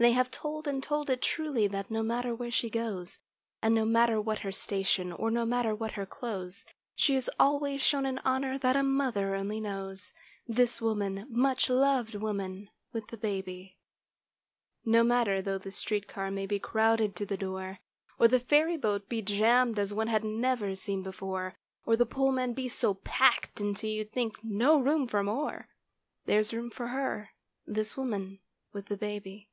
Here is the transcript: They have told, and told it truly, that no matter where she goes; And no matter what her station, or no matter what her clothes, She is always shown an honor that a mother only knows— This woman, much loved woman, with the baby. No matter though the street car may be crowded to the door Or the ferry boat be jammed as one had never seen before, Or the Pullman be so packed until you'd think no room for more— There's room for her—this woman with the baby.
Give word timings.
They 0.00 0.12
have 0.12 0.30
told, 0.30 0.68
and 0.68 0.80
told 0.80 1.10
it 1.10 1.20
truly, 1.20 1.66
that 1.66 1.90
no 1.90 2.04
matter 2.04 2.32
where 2.32 2.52
she 2.52 2.70
goes; 2.70 3.18
And 3.60 3.74
no 3.74 3.84
matter 3.84 4.20
what 4.20 4.38
her 4.40 4.52
station, 4.52 5.10
or 5.10 5.28
no 5.28 5.44
matter 5.44 5.74
what 5.74 5.94
her 5.94 6.06
clothes, 6.06 6.64
She 6.94 7.16
is 7.16 7.28
always 7.36 7.80
shown 7.82 8.06
an 8.06 8.20
honor 8.24 8.58
that 8.60 8.76
a 8.76 8.84
mother 8.84 9.34
only 9.34 9.58
knows— 9.58 10.12
This 10.46 10.80
woman, 10.80 11.26
much 11.28 11.68
loved 11.68 12.14
woman, 12.14 12.70
with 12.92 13.08
the 13.08 13.16
baby. 13.16 13.76
No 14.84 15.02
matter 15.02 15.42
though 15.42 15.58
the 15.58 15.72
street 15.72 16.06
car 16.06 16.30
may 16.30 16.46
be 16.46 16.60
crowded 16.60 17.16
to 17.16 17.26
the 17.26 17.36
door 17.36 17.80
Or 18.20 18.28
the 18.28 18.38
ferry 18.38 18.76
boat 18.76 19.08
be 19.08 19.20
jammed 19.20 19.80
as 19.80 19.92
one 19.92 20.06
had 20.06 20.22
never 20.22 20.76
seen 20.76 21.02
before, 21.02 21.56
Or 21.84 21.96
the 21.96 22.06
Pullman 22.06 22.54
be 22.54 22.68
so 22.68 22.94
packed 22.94 23.60
until 23.60 23.90
you'd 23.90 24.12
think 24.12 24.44
no 24.44 24.78
room 24.78 25.08
for 25.08 25.24
more— 25.24 25.70
There's 26.24 26.54
room 26.54 26.70
for 26.70 26.86
her—this 26.86 27.96
woman 27.96 28.38
with 28.72 28.86
the 28.86 28.96
baby. 28.96 29.46